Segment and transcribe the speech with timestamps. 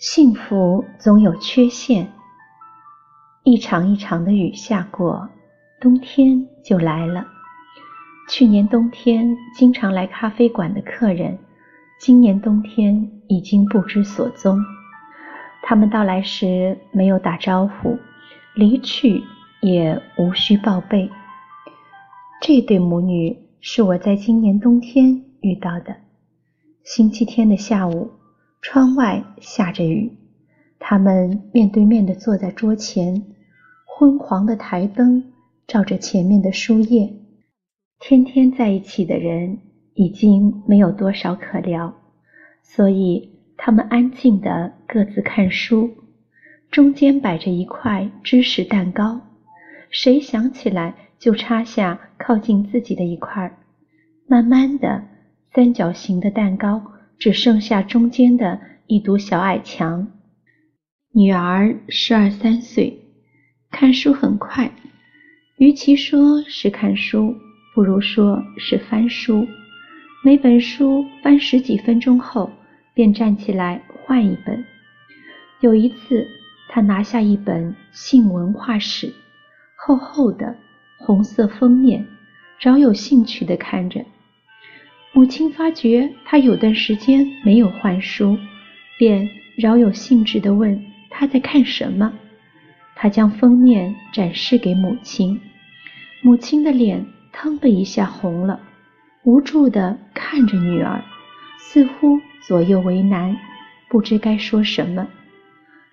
[0.00, 2.10] 幸福总有缺陷。
[3.44, 5.28] 一场一场的雨下过，
[5.78, 7.26] 冬天就来了。
[8.26, 11.38] 去年冬天经常来咖啡馆的客人，
[12.00, 14.58] 今年冬天已经不知所踪。
[15.62, 17.98] 他们到来时没有打招呼，
[18.54, 19.22] 离去
[19.60, 21.10] 也无需报备。
[22.40, 25.94] 这对母女是我在今年冬天遇到的。
[26.84, 28.12] 星期天的下午。
[28.62, 30.12] 窗外下着雨，
[30.78, 33.22] 他们面对面的坐在桌前，
[33.86, 35.32] 昏黄的台灯
[35.66, 37.10] 照着前面的书页。
[37.98, 39.58] 天天在一起的人
[39.94, 41.94] 已经没有多少可聊，
[42.62, 45.90] 所以他们安静的各自看书。
[46.70, 49.20] 中间摆着一块芝士蛋糕，
[49.90, 53.58] 谁想起来就插下靠近自己的一块。
[54.26, 55.02] 慢慢的，
[55.54, 56.82] 三角形的蛋糕。
[57.20, 60.08] 只剩下中间的一堵小矮墙。
[61.12, 62.98] 女儿十二三岁，
[63.70, 64.72] 看书很快，
[65.58, 67.36] 与其说是看书，
[67.74, 69.46] 不如说是翻书。
[70.24, 72.50] 每本书翻十几分钟后，
[72.94, 74.64] 便站起来换一本。
[75.60, 76.26] 有一次，
[76.70, 79.12] 她拿下一本性文化史，
[79.76, 80.56] 厚厚的
[80.98, 82.06] 红色封面，
[82.58, 84.02] 饶有兴趣地看着。
[85.12, 88.38] 母亲发觉他有段时间没有换书，
[88.96, 92.12] 便饶有兴致地问他在看什么。
[92.94, 95.40] 他将封面展示给母亲，
[96.22, 98.60] 母亲的脸腾的一下红了，
[99.24, 101.02] 无助地看着女儿，
[101.58, 103.36] 似乎左右为难，
[103.88, 105.08] 不知该说什么。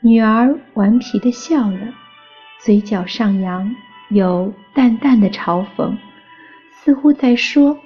[0.00, 1.92] 女儿顽皮地笑了，
[2.60, 3.74] 嘴角上扬，
[4.08, 5.94] 有淡淡的嘲讽，
[6.72, 7.78] 似乎在说。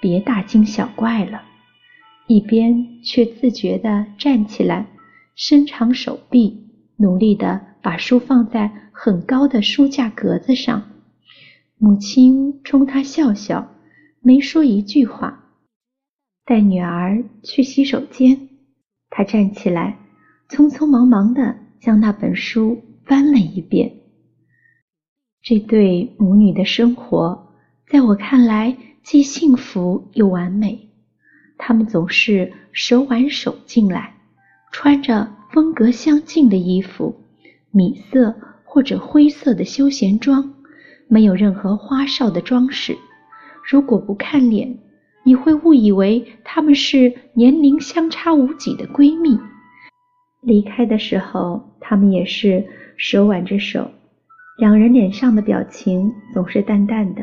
[0.00, 1.42] 别大惊小怪了，
[2.26, 4.86] 一边却自觉地站起来，
[5.36, 10.82] 伸长手臂，努力地把书放在很高的书架格子上。
[11.76, 13.74] 母亲冲他笑笑，
[14.20, 15.44] 没说一句话。
[16.46, 18.48] 带女儿去洗手间，
[19.10, 19.98] 他站起来，
[20.48, 23.92] 匆匆忙忙地将那本书翻了一遍。
[25.42, 27.54] 这对母女的生活，
[27.90, 28.76] 在我看来。
[29.02, 30.88] 既幸福又完美，
[31.58, 34.14] 他们总是手挽手进来，
[34.70, 37.20] 穿着风格相近的衣服，
[37.70, 38.34] 米色
[38.64, 40.54] 或者灰色的休闲装，
[41.08, 42.96] 没有任何花哨的装饰。
[43.68, 44.78] 如果不看脸，
[45.24, 49.38] 你会误以为她们是年龄相差无几的闺蜜。
[50.42, 53.90] 离开的时候，他们也是手挽着手，
[54.58, 57.22] 两人脸上的表情总是淡淡的。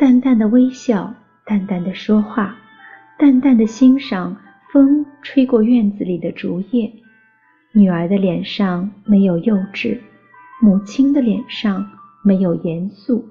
[0.00, 2.56] 淡淡的微笑，淡淡的说话，
[3.18, 4.34] 淡淡的欣赏
[4.72, 6.90] 风吹过院子里的竹叶。
[7.72, 10.00] 女儿的脸上没有幼稚，
[10.62, 11.86] 母亲的脸上
[12.24, 13.28] 没有严肃。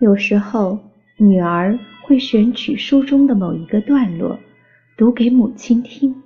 [0.00, 0.76] 有时候，
[1.18, 4.40] 女儿会选取书中的某一个段落，
[4.96, 6.20] 读给母亲听。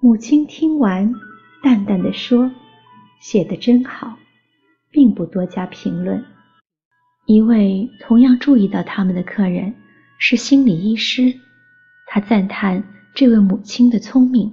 [0.00, 1.12] 母亲听完，
[1.62, 2.50] 淡淡的说
[3.20, 4.16] ：“写得真好。”
[4.90, 6.24] 并不多加评论。
[7.26, 9.72] 一位同样注意到他们的客人
[10.18, 11.32] 是心理医师，
[12.06, 12.82] 他赞叹
[13.14, 14.52] 这位母亲的聪明。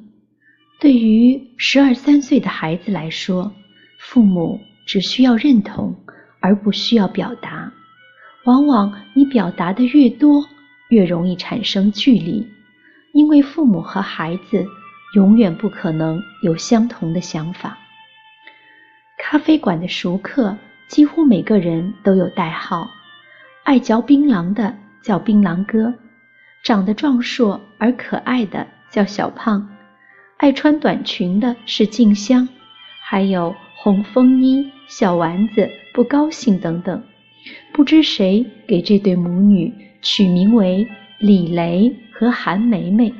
[0.79, 3.51] 对于十二三岁的孩子来说，
[3.99, 5.95] 父母只需要认同，
[6.39, 7.71] 而不需要表达。
[8.45, 10.45] 往往你表达的越多，
[10.89, 12.47] 越容易产生距离，
[13.13, 14.63] 因为父母和孩子
[15.15, 17.75] 永远不可能有相同的想法。
[19.17, 20.55] 咖啡馆的熟客。
[20.87, 22.89] 几乎每个人都有代号，
[23.63, 25.93] 爱嚼槟榔的叫槟榔哥，
[26.63, 29.69] 长得壮硕而可爱的叫小胖，
[30.37, 32.47] 爱穿短裙的是静香，
[33.01, 37.03] 还有红风衣、小丸子、不高兴等等。
[37.73, 40.87] 不知谁给这对母女取名为
[41.19, 43.13] 李雷和韩梅梅。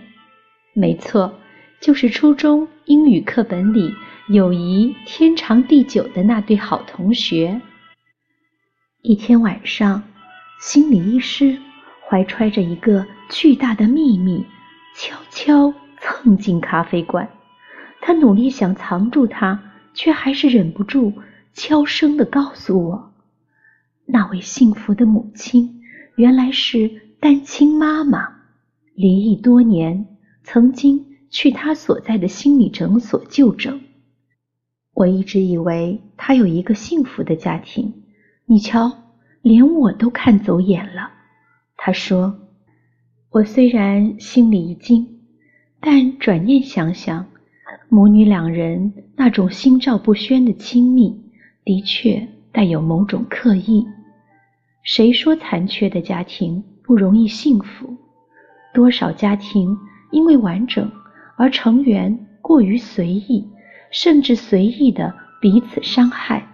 [0.74, 1.34] 没错，
[1.82, 3.94] 就是初中英语课本里。
[4.30, 7.62] 友谊天长地久的那对好同学。
[9.02, 10.04] 一天晚上，
[10.60, 11.58] 心理医师
[12.06, 14.46] 怀揣着一个巨大的秘密，
[14.98, 17.30] 悄悄蹭进咖啡馆。
[18.02, 19.64] 他努力想藏住它，
[19.94, 21.14] 却还是忍不住
[21.54, 23.14] 悄声地告诉我：
[24.06, 25.82] 那位幸福的母亲
[26.18, 28.28] 原来是单亲妈妈，
[28.94, 30.06] 离异多年，
[30.44, 33.80] 曾经去她所在的心理诊所就诊。
[34.98, 37.94] 我一直以为他有一个幸福的家庭，
[38.48, 38.92] 你瞧，
[39.44, 41.12] 连我都看走眼了。
[41.78, 42.36] 他说
[43.30, 45.20] ：“我虽然心里一惊，
[45.80, 47.28] 但转念想想，
[47.90, 51.16] 母女两人那种心照不宣的亲密，
[51.64, 53.86] 的确带有某种刻意。
[54.82, 57.96] 谁说残缺的家庭不容易幸福？
[58.74, 59.78] 多少家庭
[60.12, 60.92] 因为完整
[61.36, 63.48] 而成员过于随意，
[64.00, 65.12] 甚至随意的
[65.42, 66.48] 彼此伤害。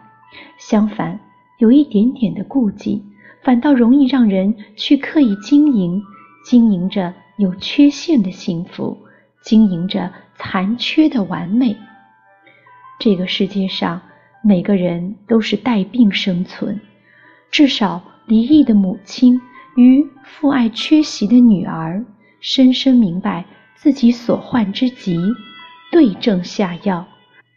[0.58, 1.20] 相反，
[1.60, 3.04] 有一点点的顾忌，
[3.44, 6.02] 反倒容易让人去刻意经营，
[6.46, 8.98] 经营着有缺陷的幸福，
[9.44, 11.76] 经营着残缺的完美。
[12.98, 14.02] 这个世界上，
[14.42, 16.80] 每个人都是带病生存，
[17.52, 19.42] 至少离异的母亲
[19.76, 22.06] 与父爱缺席的女儿。
[22.40, 23.44] 深深明白
[23.76, 25.18] 自己所患之疾，
[25.92, 27.06] 对症下药，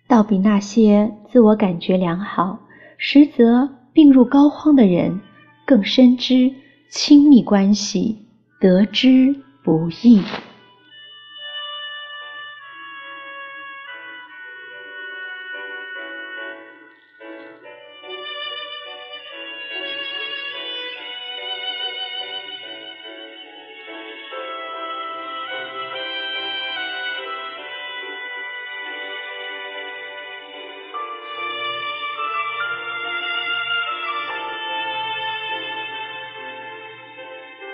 [0.08, 2.60] 倒比那些自我感觉良好，
[2.96, 5.20] 实则病入膏肓的人
[5.64, 6.52] 更深知
[6.88, 8.26] 亲密关系
[8.60, 10.22] 得之不易。